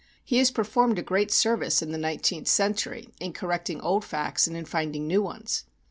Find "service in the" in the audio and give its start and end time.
1.29-1.97